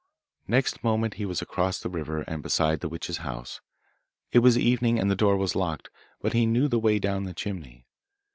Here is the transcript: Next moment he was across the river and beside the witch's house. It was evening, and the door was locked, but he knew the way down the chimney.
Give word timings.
Next 0.47 0.83
moment 0.83 1.13
he 1.13 1.27
was 1.27 1.43
across 1.43 1.79
the 1.79 1.87
river 1.87 2.21
and 2.23 2.41
beside 2.41 2.79
the 2.79 2.89
witch's 2.89 3.17
house. 3.17 3.61
It 4.31 4.39
was 4.39 4.57
evening, 4.57 4.97
and 4.97 5.11
the 5.11 5.15
door 5.15 5.37
was 5.37 5.55
locked, 5.55 5.91
but 6.21 6.33
he 6.33 6.47
knew 6.47 6.67
the 6.67 6.79
way 6.79 6.97
down 6.97 7.25
the 7.25 7.35
chimney. 7.35 7.85